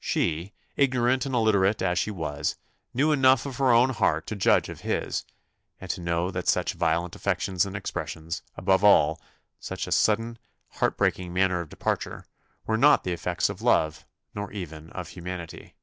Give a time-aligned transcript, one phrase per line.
[0.00, 2.54] She, ignorant and illiterate as she was,
[2.94, 5.24] knew enough of her own heart to judge of his,
[5.80, 9.20] and to know that such violent affections and expressions, above all,
[9.58, 10.38] such a sudden,
[10.74, 12.24] heart breaking manner of departure,
[12.68, 15.74] were not the effects of love, nor even of humanity.